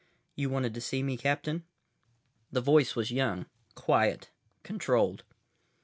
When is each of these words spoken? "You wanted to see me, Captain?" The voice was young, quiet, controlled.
"You 0.35 0.49
wanted 0.49 0.73
to 0.73 0.81
see 0.81 1.03
me, 1.03 1.15
Captain?" 1.15 1.63
The 2.51 2.59
voice 2.59 2.95
was 2.95 3.11
young, 3.11 3.45
quiet, 3.75 4.31
controlled. 4.63 5.23